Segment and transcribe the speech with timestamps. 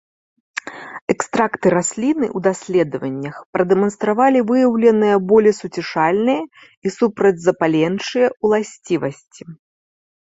[1.13, 9.41] Экстракты расліны ў даследаваннях прадэманстравалі выяўленыя болесуцішальныя і супрацьзапаленчыя ўласцівасці.